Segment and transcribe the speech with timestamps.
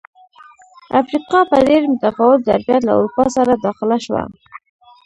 [1.01, 4.23] افریقا په ډېر متفاوت ظرفیت له اروپا سره داخله شوه.